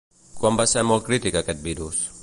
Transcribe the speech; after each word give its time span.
Quan 0.37 0.57
va 0.61 0.65
ser 0.71 0.85
molt 0.93 1.05
crític 1.11 1.39
aquest 1.43 1.63
virus? 1.69 2.03